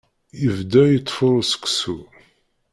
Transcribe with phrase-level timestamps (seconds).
[0.41, 1.97] Yebda yettfuṛu seksu.